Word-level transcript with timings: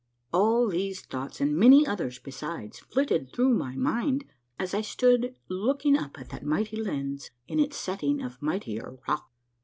All 0.33 0.67
these 0.67 1.01
thoughts 1.01 1.39
and 1.41 1.55
many 1.55 1.85
others 1.85 2.17
besides 2.17 2.79
flitted 2.79 3.31
through 3.31 3.53
my 3.53 3.75
mind 3.75 4.25
as 4.57 4.73
I 4.73 4.81
stood 4.81 5.35
looking 5.47 5.95
up 5.95 6.17
at 6.17 6.29
that 6.29 6.43
mighty 6.43 6.77
lens 6.77 7.29
in 7.47 7.59
its 7.59 7.77
setting 7.77 8.19
of 8.19 8.41
mightier 8.41 8.97
rock. 9.07 9.31